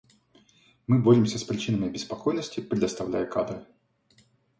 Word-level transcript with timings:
Мы 0.87 0.97
боремся 0.97 1.37
с 1.37 1.43
причинами 1.43 1.85
обеспокоенности, 1.89 2.59
предоставляя 2.59 3.27
кадры. 3.27 3.67